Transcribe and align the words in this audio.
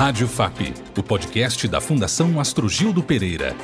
Rádio 0.00 0.26
FAP, 0.26 0.72
o 0.96 1.02
podcast 1.02 1.68
da 1.68 1.78
Fundação 1.78 2.40
Astrogildo 2.40 3.02
Pereira. 3.02 3.54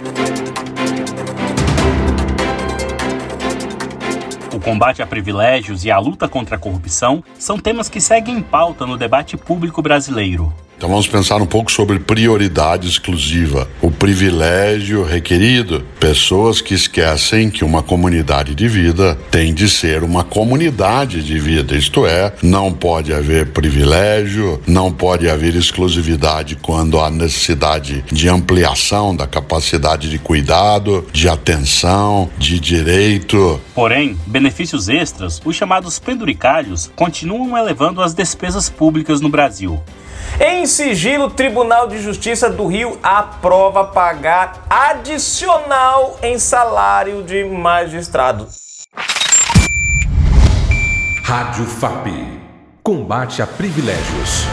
O 4.54 4.60
combate 4.60 5.00
a 5.00 5.06
privilégios 5.06 5.82
e 5.86 5.90
a 5.90 5.98
luta 5.98 6.28
contra 6.28 6.56
a 6.56 6.58
corrupção 6.58 7.24
são 7.38 7.58
temas 7.58 7.88
que 7.88 8.02
seguem 8.02 8.36
em 8.36 8.42
pauta 8.42 8.84
no 8.84 8.98
debate 8.98 9.34
público 9.34 9.80
brasileiro. 9.80 10.52
Então 10.76 10.90
vamos 10.90 11.08
pensar 11.08 11.40
um 11.40 11.46
pouco 11.46 11.72
sobre 11.72 11.98
prioridade 11.98 12.86
exclusiva, 12.86 13.66
o 13.80 13.90
privilégio 13.90 15.02
requerido. 15.04 15.82
Pessoas 15.98 16.60
que 16.60 16.74
esquecem 16.74 17.48
que 17.48 17.64
uma 17.64 17.82
comunidade 17.82 18.54
de 18.54 18.68
vida 18.68 19.16
tem 19.30 19.54
de 19.54 19.70
ser 19.70 20.04
uma 20.04 20.22
comunidade 20.22 21.22
de 21.22 21.38
vida, 21.38 21.74
isto 21.74 22.06
é, 22.06 22.34
não 22.42 22.72
pode 22.72 23.14
haver 23.14 23.46
privilégio, 23.52 24.60
não 24.66 24.92
pode 24.92 25.30
haver 25.30 25.54
exclusividade 25.56 26.56
quando 26.56 27.00
há 27.00 27.10
necessidade 27.10 28.04
de 28.12 28.28
ampliação 28.28 29.16
da 29.16 29.26
capacidade 29.26 30.10
de 30.10 30.18
cuidado, 30.18 31.06
de 31.10 31.26
atenção, 31.26 32.28
de 32.36 32.60
direito. 32.60 33.58
Porém, 33.74 34.14
benefícios 34.26 34.90
extras, 34.90 35.40
os 35.42 35.56
chamados 35.56 35.98
penduricalhos, 35.98 36.90
continuam 36.94 37.56
elevando 37.56 38.02
as 38.02 38.12
despesas 38.12 38.68
públicas 38.68 39.22
no 39.22 39.30
Brasil. 39.30 39.82
Em 40.38 40.66
sigilo, 40.66 41.24
o 41.24 41.30
Tribunal 41.30 41.88
de 41.88 41.98
Justiça 41.98 42.50
do 42.50 42.66
Rio 42.66 42.98
aprova 43.02 43.84
pagar 43.84 44.66
adicional 44.68 46.18
em 46.22 46.38
salário 46.38 47.22
de 47.22 47.42
magistrado. 47.44 48.46
Rádio 51.24 51.64
FAP. 51.64 52.08
Combate 52.82 53.40
a 53.40 53.46
privilégios. 53.46 54.44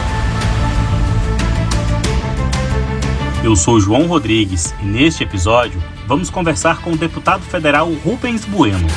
Eu 3.44 3.54
sou 3.54 3.78
João 3.78 4.06
Rodrigues 4.06 4.74
e 4.80 4.86
neste 4.86 5.22
episódio 5.22 5.82
vamos 6.06 6.30
conversar 6.30 6.80
com 6.80 6.92
o 6.92 6.96
deputado 6.96 7.42
federal 7.42 7.92
Rubens 8.02 8.46
Bueno. 8.46 8.88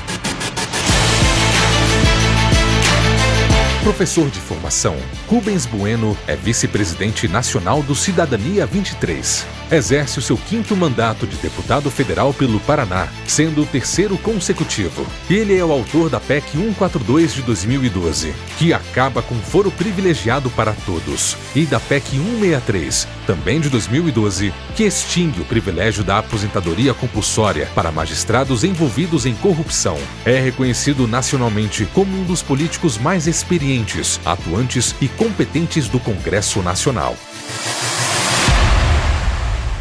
Professor 3.88 4.30
de 4.30 4.42
formação, 4.42 4.98
Rubens 5.30 5.66
Bueno 5.66 6.18
é 6.28 6.36
vice-presidente 6.36 7.26
nacional 7.26 7.82
do 7.82 7.96
Cidadania 7.96 8.66
23. 8.66 9.46
Exerce 9.72 10.20
o 10.20 10.22
seu 10.22 10.38
quinto 10.38 10.76
mandato 10.76 11.26
de 11.28 11.36
deputado 11.38 11.90
federal 11.90 12.34
pelo 12.34 12.60
Paraná, 12.62 13.08
sendo 13.26 13.64
o 13.64 13.66
terceiro 13.66 14.18
consecutivo. 14.18 15.06
Ele 15.30 15.58
é 15.58 15.64
o 15.64 15.72
autor 15.72 16.10
da 16.10 16.20
PEC 16.20 16.52
142 16.52 17.34
de 17.34 17.42
2012, 17.42 18.34
que 18.58 18.74
acaba 18.74 19.22
com 19.22 19.36
foro 19.36 19.70
privilegiado 19.70 20.50
para 20.50 20.74
todos, 20.86 21.36
e 21.54 21.66
da 21.66 21.80
PEC 21.80 22.12
163, 22.12 23.08
também 23.26 23.60
de 23.60 23.70
2012, 23.70 24.54
que 24.74 24.84
extingue 24.84 25.42
o 25.42 25.46
privilégio 25.46 26.04
da 26.04 26.20
aposentadoria 26.20 26.94
compulsória 26.94 27.70
para 27.76 27.92
magistrados 27.92 28.64
envolvidos 28.64 29.26
em 29.26 29.34
corrupção. 29.36 29.98
É 30.26 30.40
reconhecido 30.40 31.08
nacionalmente 31.08 31.86
como 31.94 32.18
um 32.18 32.24
dos 32.24 32.42
políticos 32.42 32.98
mais 32.98 33.28
experientes, 33.28 33.77
atuantes 34.26 34.96
e 35.02 35.08
competentes 35.08 35.88
do 35.88 36.00
Congresso 36.00 36.62
Nacional. 36.62 37.16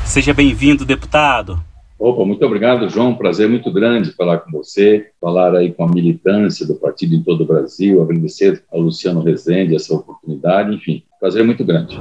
Seja 0.04 0.32
bem-vindo, 0.32 0.84
deputado. 0.84 1.62
Opa, 1.98 2.24
muito 2.24 2.44
obrigado, 2.44 2.88
João. 2.88 3.14
Prazer 3.14 3.48
muito 3.48 3.72
grande 3.72 4.12
falar 4.12 4.38
com 4.38 4.50
você, 4.50 5.10
falar 5.20 5.54
aí 5.54 5.72
com 5.72 5.84
a 5.84 5.88
militância 5.88 6.66
do 6.66 6.74
partido 6.74 7.14
em 7.14 7.22
todo 7.22 7.42
o 7.42 7.46
Brasil, 7.46 8.02
agradecer 8.02 8.62
ao 8.72 8.80
Luciano 8.80 9.22
Rezende 9.22 9.74
essa 9.74 9.94
oportunidade, 9.94 10.74
enfim, 10.74 11.02
prazer 11.18 11.44
muito 11.44 11.64
grande. 11.64 11.98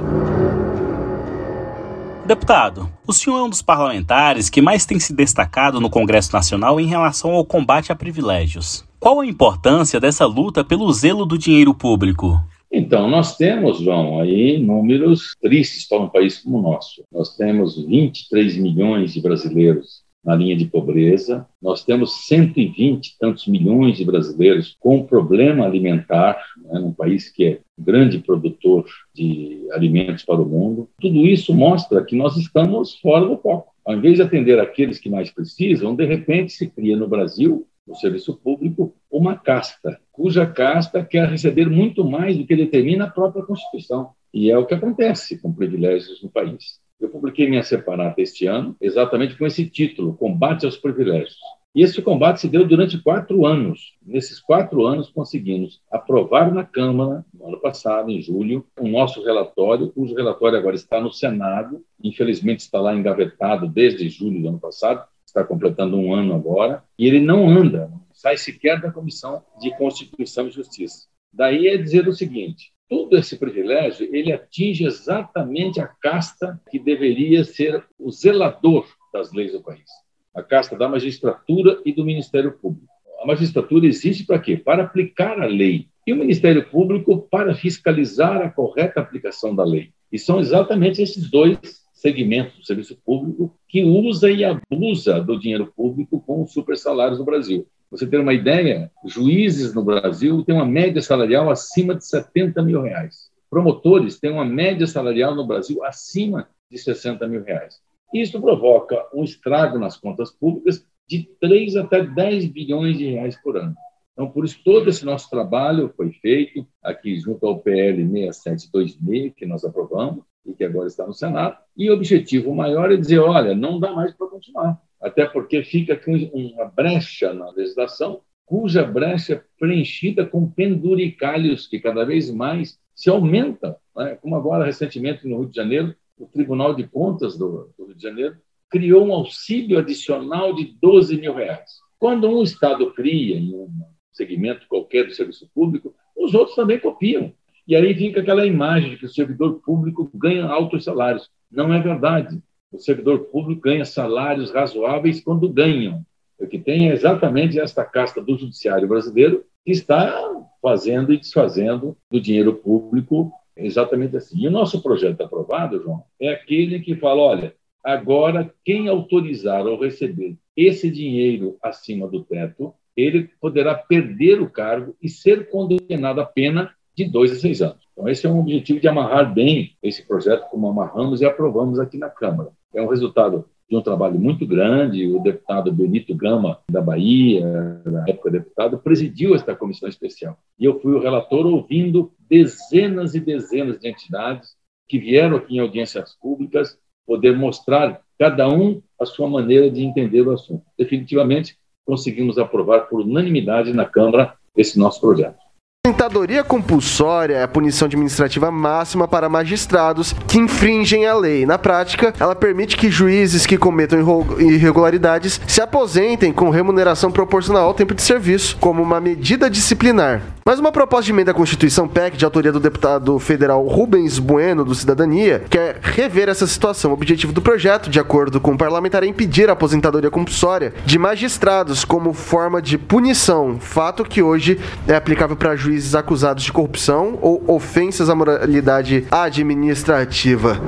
Deputado, 2.26 2.90
o 3.06 3.12
senhor 3.12 3.38
é 3.38 3.42
um 3.42 3.48
dos 3.48 3.62
parlamentares 3.62 4.50
que 4.50 4.60
mais 4.60 4.84
tem 4.84 4.98
se 4.98 5.14
destacado 5.14 5.80
no 5.80 5.88
Congresso 5.88 6.32
Nacional 6.32 6.80
em 6.80 6.86
relação 6.86 7.32
ao 7.32 7.44
combate 7.44 7.92
a 7.92 7.94
privilégios. 7.94 8.85
Qual 8.98 9.20
a 9.20 9.26
importância 9.26 10.00
dessa 10.00 10.26
luta 10.26 10.64
pelo 10.64 10.90
zelo 10.92 11.26
do 11.26 11.38
dinheiro 11.38 11.74
público? 11.74 12.40
Então, 12.72 13.08
nós 13.08 13.36
temos, 13.36 13.78
João, 13.78 14.20
aí 14.20 14.58
números 14.58 15.34
tristes 15.40 15.86
para 15.86 16.02
um 16.02 16.08
país 16.08 16.38
como 16.38 16.58
o 16.58 16.62
nosso. 16.62 17.04
Nós 17.12 17.36
temos 17.36 17.76
23 17.86 18.56
milhões 18.56 19.12
de 19.12 19.20
brasileiros 19.20 20.04
na 20.24 20.34
linha 20.34 20.56
de 20.56 20.64
pobreza, 20.64 21.46
nós 21.62 21.84
temos 21.84 22.26
120 22.26 23.06
e 23.06 23.18
tantos 23.18 23.46
milhões 23.46 23.96
de 23.96 24.04
brasileiros 24.04 24.76
com 24.80 25.04
problema 25.04 25.64
alimentar, 25.64 26.36
né, 26.64 26.80
num 26.80 26.92
país 26.92 27.30
que 27.30 27.44
é 27.44 27.60
grande 27.78 28.18
produtor 28.18 28.84
de 29.14 29.68
alimentos 29.70 30.24
para 30.24 30.42
o 30.42 30.44
mundo. 30.44 30.88
Tudo 31.00 31.20
isso 31.20 31.54
mostra 31.54 32.04
que 32.04 32.16
nós 32.16 32.36
estamos 32.36 32.96
fora 32.96 33.24
do 33.24 33.38
foco. 33.38 33.72
Ao 33.84 33.94
invés 33.94 34.16
de 34.16 34.22
atender 34.22 34.58
aqueles 34.58 34.98
que 34.98 35.08
mais 35.08 35.30
precisam, 35.30 35.94
de 35.94 36.04
repente 36.04 36.52
se 36.52 36.66
cria 36.66 36.96
no 36.96 37.06
Brasil 37.06 37.64
no 37.86 37.94
serviço 37.94 38.36
público 38.36 38.94
uma 39.10 39.36
casta, 39.36 40.00
cuja 40.10 40.46
casta 40.46 41.04
quer 41.04 41.28
receber 41.28 41.68
muito 41.68 42.04
mais 42.04 42.36
do 42.36 42.46
que 42.46 42.56
determina 42.56 43.04
a 43.04 43.10
própria 43.10 43.44
Constituição. 43.44 44.10
E 44.32 44.50
é 44.50 44.58
o 44.58 44.66
que 44.66 44.74
acontece 44.74 45.40
com 45.40 45.52
privilégios 45.52 46.22
no 46.22 46.28
país. 46.28 46.80
Eu 47.00 47.10
publiquei 47.10 47.48
minha 47.48 47.62
separata 47.62 48.20
este 48.20 48.46
ano 48.46 48.76
exatamente 48.80 49.36
com 49.36 49.46
esse 49.46 49.68
título, 49.68 50.16
Combate 50.16 50.64
aos 50.64 50.76
Privilégios. 50.76 51.38
E 51.76 51.82
esse 51.82 52.00
combate 52.00 52.40
se 52.40 52.48
deu 52.48 52.66
durante 52.66 52.96
quatro 52.96 53.44
anos. 53.44 53.92
Nesses 54.02 54.40
quatro 54.40 54.86
anos, 54.86 55.10
conseguimos 55.10 55.82
aprovar 55.92 56.50
na 56.50 56.64
Câmara, 56.64 57.22
no 57.34 57.48
ano 57.48 57.60
passado, 57.60 58.10
em 58.10 58.18
julho, 58.18 58.64
o 58.80 58.88
nosso 58.88 59.22
relatório, 59.22 59.92
cujo 59.92 60.14
relatório 60.14 60.58
agora 60.58 60.74
está 60.74 60.98
no 60.98 61.12
Senado, 61.12 61.84
infelizmente 62.02 62.60
está 62.60 62.80
lá 62.80 62.94
engavetado 62.94 63.68
desde 63.68 64.08
julho 64.08 64.40
do 64.40 64.48
ano 64.48 64.58
passado, 64.58 65.06
está 65.36 65.44
completando 65.44 65.98
um 65.98 66.14
ano 66.14 66.34
agora, 66.34 66.82
e 66.98 67.06
ele 67.06 67.20
não 67.20 67.46
anda, 67.48 67.88
não 67.88 68.06
sai 68.14 68.38
sequer 68.38 68.80
da 68.80 68.90
Comissão 68.90 69.42
de 69.60 69.70
Constituição 69.76 70.48
e 70.48 70.50
Justiça. 70.50 71.06
Daí 71.30 71.68
é 71.68 71.76
dizer 71.76 72.08
o 72.08 72.14
seguinte: 72.14 72.72
todo 72.88 73.16
esse 73.16 73.36
privilégio 73.36 74.08
ele 74.14 74.32
atinge 74.32 74.86
exatamente 74.86 75.78
a 75.78 75.86
casta 75.86 76.58
que 76.70 76.78
deveria 76.78 77.44
ser 77.44 77.84
o 77.98 78.10
zelador 78.10 78.86
das 79.12 79.32
leis 79.32 79.52
do 79.52 79.62
país, 79.62 79.90
a 80.34 80.42
casta 80.42 80.76
da 80.76 80.88
magistratura 80.88 81.80
e 81.84 81.92
do 81.92 82.04
Ministério 82.04 82.52
Público. 82.52 82.86
A 83.20 83.26
magistratura 83.26 83.86
existe 83.86 84.24
para 84.24 84.38
quê? 84.38 84.56
Para 84.56 84.84
aplicar 84.84 85.40
a 85.40 85.46
lei. 85.46 85.88
E 86.06 86.12
o 86.12 86.16
Ministério 86.16 86.70
Público 86.70 87.26
para 87.30 87.54
fiscalizar 87.54 88.40
a 88.40 88.48
correta 88.48 89.00
aplicação 89.00 89.54
da 89.54 89.64
lei. 89.64 89.90
E 90.12 90.18
são 90.18 90.38
exatamente 90.38 91.02
esses 91.02 91.28
dois 91.28 91.85
segmentos 91.96 92.58
do 92.58 92.64
serviço 92.64 92.96
público 93.04 93.58
que 93.66 93.82
usa 93.82 94.30
e 94.30 94.44
abusa 94.44 95.20
do 95.20 95.38
dinheiro 95.38 95.72
público 95.74 96.20
com 96.20 96.46
super 96.46 96.76
salários 96.76 97.18
no 97.18 97.24
Brasil. 97.24 97.66
Você 97.90 98.06
ter 98.06 98.20
uma 98.20 98.34
ideia, 98.34 98.90
juízes 99.06 99.72
no 99.72 99.82
Brasil 99.82 100.44
têm 100.44 100.54
uma 100.54 100.66
média 100.66 101.00
salarial 101.00 101.48
acima 101.48 101.94
de 101.94 102.04
70 102.04 102.62
mil 102.62 102.82
reais. 102.82 103.30
Promotores 103.48 104.20
têm 104.20 104.30
uma 104.30 104.44
média 104.44 104.86
salarial 104.86 105.34
no 105.34 105.46
Brasil 105.46 105.82
acima 105.84 106.48
de 106.70 106.76
60 106.76 107.26
mil 107.26 107.42
reais. 107.42 107.80
Isso 108.12 108.40
provoca 108.40 109.08
um 109.14 109.24
estrago 109.24 109.78
nas 109.78 109.96
contas 109.96 110.30
públicas 110.30 110.86
de 111.08 111.22
3 111.40 111.76
até 111.76 112.04
10 112.04 112.46
bilhões 112.46 112.98
de 112.98 113.06
reais 113.06 113.40
por 113.40 113.56
ano. 113.56 113.74
Então, 114.12 114.30
por 114.30 114.44
isso, 114.44 114.60
todo 114.64 114.90
esse 114.90 115.04
nosso 115.04 115.30
trabalho 115.30 115.92
foi 115.96 116.10
feito 116.10 116.66
aqui 116.82 117.18
junto 117.18 117.46
ao 117.46 117.60
PL 117.60 118.06
6726, 118.06 119.34
que 119.34 119.46
nós 119.46 119.64
aprovamos, 119.64 120.24
e 120.46 120.54
que 120.54 120.64
agora 120.64 120.86
está 120.86 121.06
no 121.06 121.12
Senado. 121.12 121.56
E 121.76 121.90
o 121.90 121.94
objetivo 121.94 122.54
maior 122.54 122.92
é 122.92 122.96
dizer: 122.96 123.18
olha, 123.18 123.54
não 123.54 123.78
dá 123.78 123.92
mais 123.92 124.14
para 124.14 124.26
continuar. 124.28 124.80
Até 125.00 125.26
porque 125.26 125.62
fica 125.62 125.94
aqui 125.94 126.30
uma 126.32 126.64
brecha 126.66 127.32
na 127.32 127.50
legislação, 127.50 128.20
cuja 128.44 128.82
brecha 128.84 129.34
é 129.34 129.42
preenchida 129.58 130.24
com 130.24 130.50
penduricalhos 130.50 131.66
que 131.66 131.78
cada 131.78 132.04
vez 132.04 132.30
mais 132.30 132.78
se 132.94 133.10
aumentam. 133.10 133.76
Né? 133.94 134.16
Como 134.16 134.34
agora, 134.36 134.64
recentemente, 134.64 135.26
no 135.26 135.40
Rio 135.40 135.50
de 135.50 135.56
Janeiro, 135.56 135.94
o 136.18 136.26
Tribunal 136.26 136.74
de 136.74 136.86
Contas 136.86 137.36
do, 137.36 137.72
do 137.76 137.86
Rio 137.86 137.94
de 137.94 138.02
Janeiro 138.02 138.36
criou 138.70 139.06
um 139.06 139.12
auxílio 139.12 139.78
adicional 139.78 140.54
de 140.54 140.76
12 140.80 141.20
mil 141.20 141.34
reais. 141.34 141.78
Quando 141.98 142.28
um 142.28 142.42
Estado 142.42 142.92
cria 142.92 143.36
em 143.36 143.54
um 143.54 143.68
segmento 144.12 144.66
qualquer 144.68 145.06
do 145.06 145.14
serviço 145.14 145.48
público, 145.54 145.94
os 146.16 146.34
outros 146.34 146.56
também 146.56 146.80
copiam. 146.80 147.32
E 147.66 147.74
aí 147.74 147.94
fica 147.94 148.20
aquela 148.20 148.46
imagem 148.46 148.90
de 148.90 148.96
que 148.96 149.06
o 149.06 149.08
servidor 149.08 149.60
público 149.64 150.10
ganha 150.14 150.44
altos 150.44 150.84
salários. 150.84 151.28
Não 151.50 151.72
é 151.72 151.80
verdade. 151.80 152.40
O 152.70 152.78
servidor 152.78 153.20
público 153.26 153.62
ganha 153.62 153.84
salários 153.84 154.52
razoáveis 154.52 155.20
quando 155.20 155.48
ganham. 155.48 156.04
O 156.38 156.46
que 156.46 156.58
tem 156.58 156.90
é 156.90 156.92
exatamente 156.92 157.58
esta 157.58 157.84
casta 157.84 158.22
do 158.22 158.36
judiciário 158.36 158.86
brasileiro 158.86 159.44
que 159.64 159.72
está 159.72 160.14
fazendo 160.62 161.12
e 161.12 161.18
desfazendo 161.18 161.96
do 162.10 162.20
dinheiro 162.20 162.54
público 162.54 163.32
exatamente 163.56 164.16
assim. 164.16 164.42
E 164.42 164.48
o 164.48 164.50
nosso 164.50 164.82
projeto 164.82 165.22
aprovado, 165.22 165.82
João, 165.82 166.04
é 166.20 166.28
aquele 166.28 166.80
que 166.80 166.94
fala: 166.94 167.22
olha, 167.22 167.54
agora 167.82 168.52
quem 168.64 168.88
autorizar 168.88 169.66
ou 169.66 169.80
receber 169.80 170.36
esse 170.56 170.90
dinheiro 170.90 171.56
acima 171.62 172.06
do 172.06 172.22
teto, 172.22 172.74
ele 172.96 173.30
poderá 173.40 173.74
perder 173.74 174.40
o 174.40 174.50
cargo 174.50 174.96
e 175.02 175.08
ser 175.08 175.48
condenado 175.50 176.20
à 176.20 176.24
pena 176.24 176.74
de 176.96 177.04
dois 177.04 177.32
a 177.32 177.36
seis 177.36 177.60
anos. 177.60 177.86
Então, 177.92 178.08
esse 178.08 178.26
é 178.26 178.30
um 178.30 178.40
objetivo 178.40 178.80
de 178.80 178.88
amarrar 178.88 179.32
bem 179.32 179.76
esse 179.82 180.06
projeto, 180.06 180.48
como 180.50 180.68
amarramos 180.68 181.20
e 181.20 181.26
aprovamos 181.26 181.78
aqui 181.78 181.98
na 181.98 182.08
Câmara. 182.08 182.50
É 182.74 182.80
um 182.80 182.88
resultado 182.88 183.44
de 183.68 183.76
um 183.76 183.82
trabalho 183.82 184.18
muito 184.18 184.46
grande. 184.46 185.06
O 185.06 185.20
deputado 185.20 185.72
Benito 185.72 186.14
Gama, 186.14 186.58
da 186.70 186.80
Bahia, 186.80 187.44
na 187.84 188.04
época 188.08 188.30
deputado, 188.30 188.78
presidiu 188.78 189.34
esta 189.34 189.54
comissão 189.54 189.88
especial. 189.88 190.38
E 190.58 190.64
eu 190.64 190.78
fui 190.80 190.94
o 190.94 191.00
relator 191.00 191.46
ouvindo 191.46 192.12
dezenas 192.28 193.14
e 193.14 193.20
dezenas 193.20 193.78
de 193.78 193.88
entidades 193.88 194.54
que 194.88 194.98
vieram 194.98 195.36
aqui 195.36 195.56
em 195.56 195.60
audiências 195.60 196.16
públicas 196.20 196.78
poder 197.06 197.36
mostrar, 197.36 198.00
cada 198.18 198.48
um, 198.48 198.82
a 199.00 199.04
sua 199.04 199.28
maneira 199.28 199.70
de 199.70 199.82
entender 199.82 200.22
o 200.22 200.32
assunto. 200.32 200.64
Definitivamente, 200.76 201.56
conseguimos 201.84 202.38
aprovar 202.38 202.88
por 202.88 203.00
unanimidade 203.00 203.72
na 203.72 203.84
Câmara 203.84 204.34
esse 204.56 204.78
nosso 204.78 205.00
projeto. 205.00 205.45
Aposentadoria 205.86 206.42
compulsória 206.42 207.36
é 207.36 207.42
a 207.44 207.48
punição 207.48 207.86
administrativa 207.86 208.50
máxima 208.50 209.06
para 209.06 209.28
magistrados 209.28 210.12
que 210.26 210.36
infringem 210.36 211.06
a 211.06 211.14
lei. 211.14 211.46
Na 211.46 211.58
prática, 211.58 212.12
ela 212.18 212.34
permite 212.34 212.76
que 212.76 212.90
juízes 212.90 213.46
que 213.46 213.56
cometam 213.56 214.00
irregularidades 214.40 215.40
se 215.46 215.60
aposentem 215.60 216.32
com 216.32 216.50
remuneração 216.50 217.12
proporcional 217.12 217.68
ao 217.68 217.74
tempo 217.74 217.94
de 217.94 218.02
serviço, 218.02 218.56
como 218.58 218.82
uma 218.82 219.00
medida 219.00 219.48
disciplinar. 219.48 220.22
Mas 220.44 220.58
uma 220.58 220.72
proposta 220.72 221.04
de 221.04 221.12
emenda 221.12 221.30
à 221.30 221.34
Constituição 221.34 221.88
PEC, 221.88 222.16
de 222.16 222.24
autoria 222.24 222.52
do 222.52 222.60
deputado 222.60 223.18
federal 223.18 223.64
Rubens 223.66 224.18
Bueno, 224.18 224.64
do 224.64 224.74
Cidadania, 224.74 225.44
quer 225.50 225.78
rever 225.82 226.28
essa 226.28 226.46
situação. 226.46 226.90
O 226.92 226.94
objetivo 226.94 227.32
do 227.32 227.42
projeto, 227.42 227.90
de 227.90 227.98
acordo 228.00 228.40
com 228.40 228.52
o 228.52 228.58
parlamentar, 228.58 229.02
é 229.02 229.06
impedir 229.06 229.48
a 229.48 229.52
aposentadoria 229.52 230.10
compulsória 230.10 230.72
de 230.84 230.98
magistrados 230.98 231.84
como 231.84 232.12
forma 232.12 232.62
de 232.62 232.78
punição, 232.78 233.58
fato 233.60 234.04
que 234.04 234.22
hoje 234.22 234.60
é 234.86 234.94
aplicável 234.94 235.36
para 235.36 235.56
juízes 235.56 235.75
acusados 235.94 236.44
de 236.44 236.52
corrupção 236.52 237.18
ou 237.20 237.42
ofensas 237.48 238.08
à 238.08 238.14
moralidade 238.14 239.06
administrativa. 239.10 240.60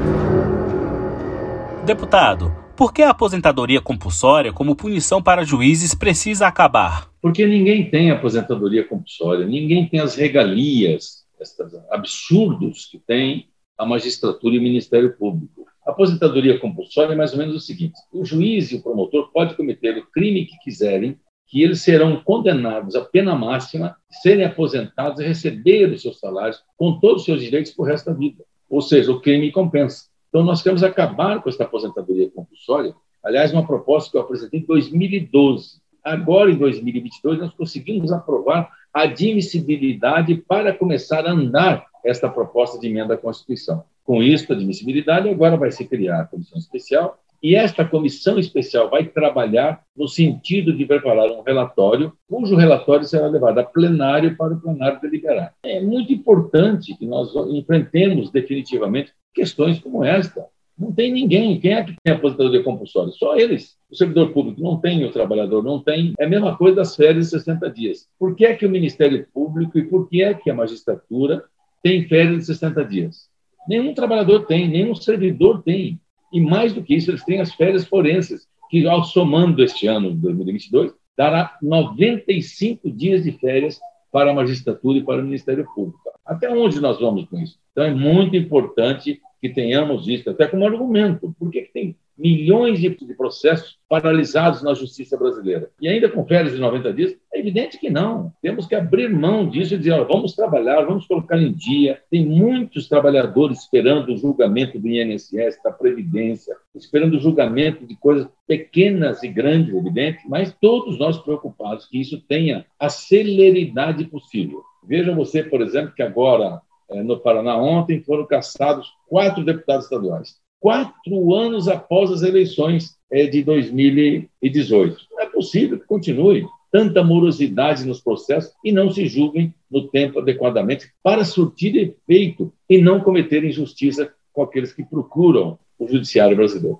Deputado, 1.84 2.52
por 2.76 2.92
que 2.92 3.02
a 3.02 3.10
aposentadoria 3.10 3.80
compulsória, 3.80 4.52
como 4.52 4.76
punição 4.76 5.20
para 5.20 5.42
juízes, 5.42 5.94
precisa 5.94 6.46
acabar? 6.46 7.10
Porque 7.20 7.44
ninguém 7.44 7.90
tem 7.90 8.10
aposentadoria 8.10 8.86
compulsória, 8.86 9.44
ninguém 9.46 9.88
tem 9.88 9.98
as 9.98 10.14
regalias, 10.14 11.24
esses 11.40 11.56
absurdos 11.90 12.86
que 12.86 12.98
tem 12.98 13.48
a 13.76 13.86
magistratura 13.86 14.54
e 14.54 14.58
o 14.58 14.62
Ministério 14.62 15.16
Público. 15.16 15.66
A 15.86 15.90
aposentadoria 15.90 16.58
compulsória 16.60 17.14
é 17.14 17.16
mais 17.16 17.32
ou 17.32 17.38
menos 17.38 17.56
o 17.56 17.60
seguinte: 17.60 17.94
o 18.12 18.24
juiz 18.24 18.70
e 18.70 18.76
o 18.76 18.82
promotor 18.82 19.32
podem 19.32 19.56
cometer 19.56 19.96
o 19.96 20.06
crime 20.10 20.44
que 20.44 20.58
quiserem, 20.58 21.18
que 21.48 21.62
eles 21.62 21.80
serão 21.80 22.22
condenados 22.22 22.94
à 22.94 23.00
pena 23.00 23.34
máxima, 23.34 23.96
serem 24.22 24.44
aposentados 24.44 25.20
e 25.20 25.26
receber 25.26 25.90
os 25.90 26.02
seus 26.02 26.20
salários 26.20 26.62
com 26.76 27.00
todos 27.00 27.22
os 27.22 27.24
seus 27.24 27.40
direitos 27.40 27.72
por 27.72 27.88
resto 27.88 28.10
da 28.10 28.16
vida. 28.16 28.44
Ou 28.68 28.82
seja, 28.82 29.10
o 29.10 29.20
crime 29.20 29.50
compensa. 29.50 30.06
Então, 30.28 30.44
nós 30.44 30.62
queremos 30.62 30.82
acabar 30.82 31.42
com 31.42 31.48
essa 31.48 31.64
aposentadoria 31.64 32.30
compulsória. 32.30 32.94
Aliás, 33.24 33.50
uma 33.50 33.66
proposta 33.66 34.10
que 34.10 34.18
eu 34.18 34.20
apresentei 34.20 34.60
em 34.60 34.64
2012. 34.66 35.80
Agora, 36.04 36.50
em 36.50 36.56
2022, 36.56 37.38
nós 37.38 37.54
conseguimos 37.54 38.12
aprovar 38.12 38.70
a 38.92 39.02
admissibilidade 39.02 40.36
para 40.36 40.74
começar 40.74 41.26
a 41.26 41.32
andar 41.32 41.86
esta 42.04 42.28
proposta 42.28 42.78
de 42.78 42.88
emenda 42.88 43.14
à 43.14 43.16
Constituição. 43.16 43.84
Com 44.04 44.22
isso, 44.22 44.52
a 44.52 44.56
admissibilidade, 44.56 45.28
agora 45.28 45.56
vai 45.56 45.70
se 45.70 45.86
criar 45.86 46.20
a 46.20 46.24
comissão 46.26 46.58
especial 46.58 47.18
e 47.42 47.54
esta 47.54 47.84
comissão 47.84 48.38
especial 48.38 48.90
vai 48.90 49.04
trabalhar 49.04 49.82
no 49.96 50.08
sentido 50.08 50.72
de 50.72 50.84
preparar 50.84 51.30
um 51.30 51.42
relatório, 51.42 52.12
cujo 52.28 52.56
relatório 52.56 53.04
será 53.04 53.26
levado 53.28 53.58
a 53.58 53.64
plenário 53.64 54.36
para 54.36 54.54
o 54.54 54.60
plenário 54.60 55.00
deliberar. 55.00 55.54
É 55.62 55.80
muito 55.80 56.12
importante 56.12 56.96
que 56.96 57.06
nós 57.06 57.34
enfrentemos 57.50 58.30
definitivamente 58.30 59.12
questões 59.34 59.78
como 59.78 60.04
esta. 60.04 60.46
Não 60.78 60.92
tem 60.92 61.12
ninguém. 61.12 61.58
Quem 61.58 61.72
é 61.72 61.82
que 61.82 61.94
tem 62.02 62.14
aposentadoria 62.14 62.62
compulsória? 62.62 63.12
Só 63.12 63.36
eles. 63.36 63.76
O 63.90 63.96
servidor 63.96 64.32
público 64.32 64.62
não 64.62 64.76
tem, 64.76 65.04
o 65.04 65.10
trabalhador 65.10 65.62
não 65.62 65.82
tem. 65.82 66.14
É 66.18 66.24
a 66.24 66.28
mesma 66.28 66.56
coisa 66.56 66.76
das 66.76 66.94
férias 66.94 67.26
de 67.26 67.30
60 67.32 67.70
dias. 67.70 68.08
Por 68.18 68.36
que 68.36 68.46
é 68.46 68.54
que 68.54 68.64
o 68.64 68.70
Ministério 68.70 69.26
Público 69.34 69.76
e 69.78 69.82
por 69.82 70.08
que 70.08 70.22
é 70.22 70.34
que 70.34 70.48
a 70.48 70.54
magistratura 70.54 71.42
tem 71.82 72.06
férias 72.06 72.38
de 72.38 72.46
60 72.46 72.84
dias? 72.84 73.28
Nenhum 73.68 73.92
trabalhador 73.92 74.46
tem, 74.46 74.68
nenhum 74.68 74.94
servidor 74.94 75.62
tem. 75.62 76.00
E 76.32 76.40
mais 76.40 76.72
do 76.72 76.82
que 76.82 76.94
isso, 76.94 77.10
eles 77.10 77.24
têm 77.24 77.40
as 77.40 77.52
férias 77.54 77.86
forenses, 77.86 78.46
que, 78.70 78.86
ao 78.86 79.04
somando 79.04 79.62
este 79.62 79.86
ano, 79.86 80.12
2022, 80.14 80.92
dará 81.16 81.56
95 81.62 82.90
dias 82.90 83.24
de 83.24 83.32
férias 83.32 83.80
para 84.12 84.30
a 84.30 84.34
magistratura 84.34 84.98
e 84.98 85.02
para 85.02 85.20
o 85.20 85.24
Ministério 85.24 85.66
Público. 85.74 85.98
Até 86.24 86.50
onde 86.50 86.80
nós 86.80 86.98
vamos 87.00 87.28
com 87.28 87.38
isso? 87.38 87.58
Então, 87.72 87.84
é 87.84 87.94
muito 87.94 88.36
importante 88.36 89.20
que 89.40 89.48
tenhamos 89.48 90.06
isso, 90.06 90.28
até 90.28 90.46
como 90.46 90.66
argumento. 90.66 91.34
Por 91.38 91.50
que, 91.50 91.62
que 91.62 91.72
tem 91.72 91.96
milhões 92.18 92.80
de, 92.80 92.90
processos 93.16 93.78
paralisados 93.88 94.62
na 94.62 94.74
justiça 94.74 95.16
brasileira. 95.16 95.70
E 95.80 95.88
ainda 95.88 96.08
com 96.08 96.26
férias 96.26 96.52
de 96.52 96.60
90 96.60 96.92
dias, 96.92 97.16
é 97.32 97.38
evidente 97.38 97.78
que 97.78 97.88
não. 97.88 98.32
Temos 98.42 98.66
que 98.66 98.74
abrir 98.74 99.08
mão 99.08 99.48
disso 99.48 99.74
e 99.74 99.78
dizer, 99.78 100.04
vamos 100.04 100.34
trabalhar, 100.34 100.82
vamos 100.82 101.06
colocar 101.06 101.38
em 101.38 101.52
dia. 101.52 102.02
Tem 102.10 102.26
muitos 102.26 102.88
trabalhadores 102.88 103.60
esperando 103.60 104.12
o 104.12 104.16
julgamento 104.16 104.78
do 104.78 104.88
INSS, 104.88 105.62
da 105.62 105.70
Previdência, 105.70 106.56
esperando 106.74 107.14
o 107.14 107.20
julgamento 107.20 107.86
de 107.86 107.96
coisas 107.96 108.28
pequenas 108.46 109.22
e 109.22 109.28
grandes, 109.28 109.74
evidente, 109.74 110.20
mas 110.28 110.54
todos 110.60 110.98
nós 110.98 111.18
preocupados 111.18 111.86
que 111.86 112.00
isso 112.00 112.20
tenha 112.26 112.66
a 112.78 112.88
celeridade 112.88 114.04
possível. 114.04 114.62
Veja 114.82 115.14
você, 115.14 115.42
por 115.42 115.60
exemplo, 115.60 115.94
que 115.94 116.02
agora, 116.02 116.60
eh, 116.90 117.02
no 117.02 117.18
Paraná, 117.18 117.56
ontem 117.56 118.00
foram 118.00 118.26
caçados 118.26 118.88
quatro 119.08 119.44
deputados 119.44 119.84
estaduais 119.84 120.36
quatro 120.60 121.34
anos 121.34 121.68
após 121.68 122.10
as 122.10 122.22
eleições 122.22 122.96
é, 123.10 123.26
de 123.26 123.42
2018. 123.42 124.96
Não 125.10 125.20
é 125.20 125.26
possível 125.26 125.78
que 125.78 125.86
continue 125.86 126.46
tanta 126.70 127.02
morosidade 127.02 127.84
nos 127.86 128.00
processos 128.00 128.52
e 128.62 128.70
não 128.70 128.90
se 128.90 129.06
julguem 129.06 129.54
no 129.70 129.88
tempo 129.88 130.18
adequadamente 130.18 130.92
para 131.02 131.24
surtir 131.24 131.76
efeito 131.76 132.52
e 132.68 132.80
não 132.80 133.00
cometer 133.00 133.44
injustiça 133.44 134.12
com 134.32 134.42
aqueles 134.42 134.72
que 134.72 134.84
procuram 134.84 135.58
o 135.78 135.88
judiciário 135.88 136.36
brasileiro. 136.36 136.78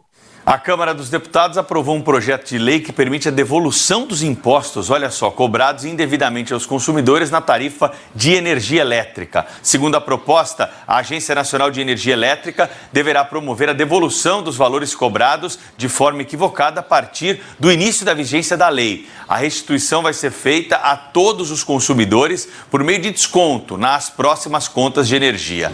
A 0.49 0.57
Câmara 0.57 0.95
dos 0.95 1.11
Deputados 1.11 1.59
aprovou 1.59 1.95
um 1.95 2.01
projeto 2.01 2.49
de 2.49 2.57
lei 2.57 2.81
que 2.81 2.91
permite 2.91 3.29
a 3.29 3.31
devolução 3.31 4.07
dos 4.07 4.23
impostos, 4.23 4.89
olha 4.89 5.11
só, 5.11 5.31
cobrados 5.31 5.85
indevidamente 5.85 6.55
aos 6.55 6.65
consumidores 6.65 7.31
na 7.31 7.43
tarifa 7.43 7.93
de 8.15 8.33
energia 8.33 8.81
elétrica. 8.81 9.47
Segundo 9.63 9.97
a 9.97 10.01
proposta, 10.01 10.71
a 10.87 10.97
Agência 10.97 11.35
Nacional 11.35 11.71
de 11.71 11.83
Energia 11.83 12.15
Elétrica 12.15 12.71
deverá 12.91 13.27
promover 13.27 13.69
a 13.69 13.75
devolução 13.75 14.43
dos 14.43 14.57
valores 14.57 14.95
cobrados 14.95 15.59
de 15.77 15.87
forma 15.87 16.23
equivocada 16.23 16.81
a 16.81 16.83
partir 16.83 17.43
do 17.61 17.71
início 17.71 18.07
da 18.07 18.15
vigência 18.15 18.57
da 18.57 18.71
lei. 18.71 19.07
A 19.29 19.37
restituição 19.37 20.01
vai 20.01 20.15
ser 20.15 20.31
feita 20.31 20.77
a 20.77 20.97
todos 20.97 21.51
os 21.51 21.63
consumidores 21.63 22.49
por 22.71 22.83
meio 22.83 23.03
de 23.03 23.11
desconto 23.11 23.77
nas 23.77 24.09
próximas 24.09 24.67
contas 24.67 25.09
de 25.09 25.15
energia. 25.15 25.71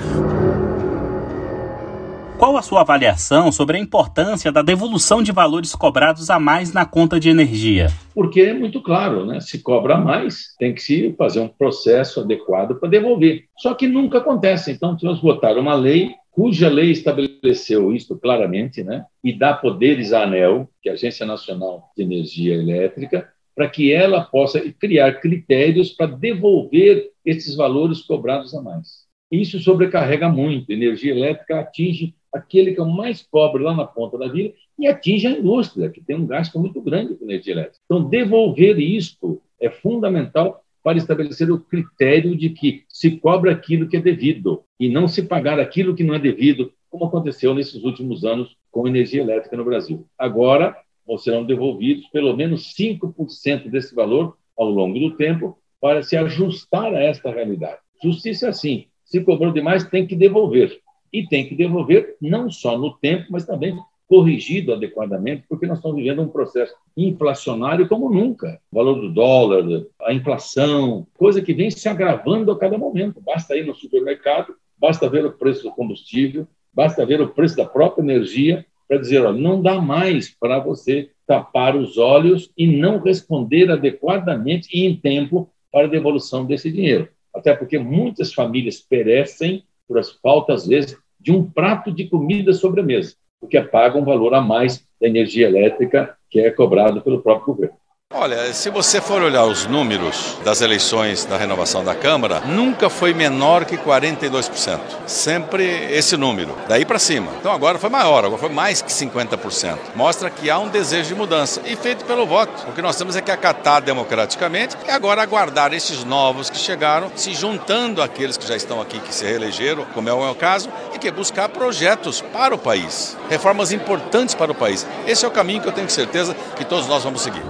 Qual 2.45 2.59
a 2.59 2.63
sua 2.63 2.83
avaliação 2.83 3.51
sobre 3.51 3.79
a 3.79 3.81
importância 3.81 4.53
da 4.53 4.61
devolução 4.61 5.23
de 5.23 5.33
valores 5.33 5.75
cobrados 5.75 6.29
a 6.29 6.39
mais 6.39 6.75
na 6.75 6.85
conta 6.85 7.19
de 7.19 7.31
energia? 7.31 7.87
Porque 8.15 8.43
é 8.43 8.53
muito 8.53 8.83
claro, 8.83 9.25
né? 9.25 9.41
Se 9.41 9.63
cobra 9.63 9.97
mais, 9.97 10.55
tem 10.59 10.75
que 10.75 10.83
se 10.83 11.15
fazer 11.17 11.41
um 11.41 11.49
processo 11.49 12.21
adequado 12.21 12.75
para 12.75 12.91
devolver. 12.91 13.45
Só 13.57 13.73
que 13.73 13.89
nunca 13.89 14.19
acontece. 14.19 14.73
Então, 14.73 14.95
vamos 15.01 15.23
votar 15.23 15.57
uma 15.57 15.75
lei 15.75 16.11
cuja 16.31 16.69
lei 16.69 16.91
estabeleceu 16.91 17.95
isso 17.95 18.15
claramente, 18.19 18.85
né? 18.85 19.07
E 19.25 19.33
dá 19.33 19.55
poderes 19.55 20.13
à 20.13 20.25
ANEL, 20.25 20.69
que 20.83 20.91
é 20.91 20.93
a 20.93 20.97
Agência 20.97 21.25
Nacional 21.25 21.93
de 21.97 22.03
Energia 22.03 22.57
Elétrica, 22.57 23.27
para 23.57 23.71
que 23.71 23.91
ela 23.91 24.21
possa 24.21 24.61
criar 24.79 25.15
critérios 25.15 25.93
para 25.93 26.09
devolver 26.09 27.09
esses 27.25 27.57
valores 27.57 28.03
cobrados 28.03 28.55
a 28.55 28.61
mais. 28.61 29.05
Isso 29.33 29.59
sobrecarrega 29.59 30.29
muito. 30.29 30.71
Energia 30.71 31.13
elétrica 31.13 31.61
atinge 31.61 32.15
aquele 32.35 32.75
que 32.75 32.81
é 32.81 32.83
o 32.83 32.91
mais 32.91 33.23
pobre 33.23 33.63
lá 33.63 33.75
na 33.75 33.87
ponta 33.87 34.19
da 34.19 34.29
vila 34.29 34.53
e 34.79 34.87
atinge 34.87 35.27
a 35.27 35.31
indústria, 35.31 35.89
que 35.89 36.01
tem 36.01 36.17
um 36.17 36.27
gasto 36.27 36.59
muito 36.59 36.81
grande 36.81 37.15
com 37.15 37.25
energia 37.25 37.55
elétrica. 37.55 37.79
Então, 37.85 38.09
devolver 38.09 38.79
isto 38.79 39.41
é 39.61 39.71
fundamental 39.71 40.63
para 40.83 40.99
estabelecer 40.99 41.51
o 41.51 41.61
critério 41.61 42.37
de 42.37 42.51
que 42.51 42.85
se 42.89 43.13
cobra 43.13 43.53
aquilo 43.53 43.89
que 43.89 43.97
é 43.97 44.01
devido 44.01 44.65
e 44.79 44.89
não 44.89 45.09
se 45.09 45.23
pagar 45.23 45.59
aquilo 45.59 45.95
que 45.95 46.05
não 46.05 46.15
é 46.15 46.19
devido, 46.19 46.73
como 46.91 47.07
aconteceu 47.07 47.55
nesses 47.55 47.83
últimos 47.85 48.25
anos 48.25 48.57
com 48.71 48.87
energia 48.87 49.23
elétrica 49.23 49.57
no 49.57 49.65
Brasil. 49.65 50.05
Agora, 50.19 50.77
serão 51.19 51.45
devolvidos 51.45 52.07
pelo 52.09 52.37
menos 52.37 52.75
5% 52.75 53.71
desse 53.71 53.95
valor 53.95 54.37
ao 54.57 54.69
longo 54.69 54.99
do 54.99 55.17
tempo 55.17 55.57
para 55.81 56.03
se 56.03 56.17
ajustar 56.17 56.95
a 56.95 57.01
esta 57.01 57.31
realidade. 57.31 57.79
Justiça 58.03 58.47
é 58.47 58.49
assim, 58.51 58.87
se 59.05 59.21
cobrou 59.23 59.53
demais, 59.53 59.85
tem 59.85 60.07
que 60.07 60.17
devolver 60.17 60.81
e 61.15 61.25
tem 61.29 61.47
que 61.47 61.55
devolver 61.55 62.17
não 62.21 62.51
só 62.51 62.77
no 62.77 62.93
tempo, 62.95 63.27
mas 63.31 63.47
também 63.47 63.79
corrigido 64.09 64.73
adequadamente, 64.73 65.45
porque 65.49 65.65
nós 65.65 65.79
estamos 65.79 65.97
vivendo 65.97 66.21
um 66.21 66.29
processo 66.29 66.75
inflacionário 66.97 67.89
como 67.89 68.13
nunca. 68.13 68.61
O 68.71 68.77
valor 68.77 69.01
do 69.01 69.09
dólar, 69.09 69.65
a 70.03 70.13
inflação, 70.13 71.07
coisa 71.17 71.41
que 71.41 71.55
vem 71.55 71.71
se 71.71 71.89
agravando 71.89 72.51
a 72.51 72.59
cada 72.59 72.77
momento. 72.77 73.21
Basta 73.21 73.57
ir 73.57 73.65
no 73.65 73.75
supermercado, 73.77 74.57
basta 74.77 75.09
ver 75.09 75.25
o 75.25 75.33
preço 75.33 75.63
do 75.63 75.71
combustível, 75.71 76.49
basta 76.73 77.07
ver 77.07 77.21
o 77.21 77.29
preço 77.29 77.57
da 77.57 77.65
própria 77.65 78.03
energia 78.03 78.67
para 78.89 78.99
dizer, 78.99 79.25
ó, 79.25 79.33
não 79.33 79.63
dá 79.63 79.81
mais 79.81 80.29
para 80.29 80.59
você 80.59 81.11
tapar 81.27 81.77
os 81.77 81.97
olhos 81.97 82.51
e 82.59 82.67
não 82.67 82.99
responder 82.99 83.71
adequadamente 83.71 84.69
e 84.77 84.85
em 84.85 84.97
tempo 84.97 85.49
para 85.73 85.87
a 85.87 85.91
devolução 85.91 86.45
desse 86.45 86.71
dinheiro. 86.73 87.09
Até 87.33 87.55
porque 87.55 87.79
muitas 87.79 88.35
famílias 88.35 88.81
perecem 88.81 89.65
por 89.87 89.99
as 89.99 90.11
falta, 90.11 90.53
às 90.53 90.67
vezes, 90.67 90.97
de 91.25 91.33
um 91.33 91.43
prato 91.43 91.91
de 91.91 92.07
comida 92.07 92.53
sobre 92.53 92.83
a 92.83 92.85
mesa, 92.85 93.15
porque 93.41 93.59
paga 93.59 93.99
um 93.99 94.05
valor 94.05 94.35
a 94.35 94.43
mais 94.43 94.87
da 95.01 95.09
energia 95.09 95.49
elétrica 95.49 96.15
que 96.29 96.39
é 96.39 96.51
cobrado 96.51 97.01
pelo 97.01 97.23
próprio 97.23 97.55
governo. 97.55 97.77
Olha, 98.17 98.55
se 98.55 98.71
você 98.71 99.01
for 99.01 99.21
olhar 99.23 99.45
os 99.45 99.67
números 99.67 100.39
das 100.45 100.61
eleições 100.61 101.25
da 101.25 101.37
renovação 101.37 101.83
da 101.83 101.97
Câmara, 101.97 102.43
nunca 102.47 102.89
foi 102.89 103.13
menor 103.13 103.65
que 103.65 103.77
42%. 103.77 104.79
Sempre 105.05 105.93
esse 105.93 106.17
número, 106.17 106.57
daí 106.69 106.85
para 106.85 107.01
cima. 107.01 107.33
Então 107.41 107.53
agora 107.53 107.77
foi 107.77 107.91
maior, 107.91 108.25
agora 108.25 108.39
foi 108.39 108.51
mais 108.51 108.81
que 108.81 108.93
50%. 108.93 109.79
Mostra 109.97 110.31
que 110.31 110.49
há 110.49 110.61
um 110.61 110.69
desejo 110.69 111.09
de 111.09 111.15
mudança 111.17 111.61
e 111.67 111.75
feito 111.75 112.05
pelo 112.05 112.25
voto. 112.25 112.69
O 112.69 112.73
que 112.73 112.81
nós 112.81 112.95
temos 112.95 113.17
é 113.17 113.21
que 113.21 113.33
acatar 113.33 113.83
democraticamente 113.83 114.77
e 114.87 114.93
agora 114.93 115.21
aguardar 115.21 115.75
esses 115.75 116.05
novos 116.05 116.49
que 116.49 116.57
chegaram, 116.57 117.11
se 117.17 117.35
juntando 117.35 118.01
àqueles 118.01 118.37
que 118.37 118.47
já 118.47 118.55
estão 118.55 118.81
aqui, 118.81 119.01
que 119.01 119.13
se 119.13 119.25
reelegeram, 119.25 119.85
como 119.93 120.09
é 120.09 120.13
o 120.13 120.23
meu 120.23 120.37
caso, 120.37 120.71
e 120.95 121.01
que 121.01 121.11
buscar 121.11 121.49
projetos 121.49 122.21
para 122.21 122.55
o 122.55 122.59
país, 122.59 123.17
reformas 123.29 123.73
importantes 123.73 124.37
para 124.37 124.53
o 124.53 124.55
país. 124.55 124.87
Esse 125.05 125.25
é 125.25 125.29
o 125.29 125.33
caminho 125.33 125.61
que 125.61 125.69
eu 125.69 125.73
tenho 125.73 125.91
certeza 125.91 126.33
que 126.55 126.65
todos 126.65 126.87
nós 126.87 127.03
vamos 127.03 127.21
seguir. 127.21 127.43